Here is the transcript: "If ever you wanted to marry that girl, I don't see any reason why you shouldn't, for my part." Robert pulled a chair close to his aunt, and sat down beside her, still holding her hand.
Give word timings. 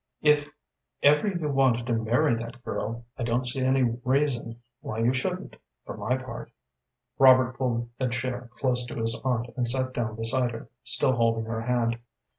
"If 0.23 0.49
ever 1.03 1.27
you 1.27 1.49
wanted 1.49 1.85
to 1.85 1.93
marry 1.93 2.33
that 2.33 2.63
girl, 2.65 3.05
I 3.19 3.23
don't 3.23 3.45
see 3.45 3.63
any 3.63 3.83
reason 4.03 4.59
why 4.79 4.97
you 4.97 5.13
shouldn't, 5.13 5.57
for 5.85 5.95
my 5.95 6.17
part." 6.17 6.51
Robert 7.19 7.55
pulled 7.55 7.87
a 7.99 8.07
chair 8.09 8.49
close 8.57 8.83
to 8.87 8.95
his 8.95 9.21
aunt, 9.23 9.53
and 9.55 9.67
sat 9.67 9.93
down 9.93 10.15
beside 10.15 10.49
her, 10.53 10.69
still 10.83 11.13
holding 11.13 11.45
her 11.45 11.61
hand. 11.61 11.99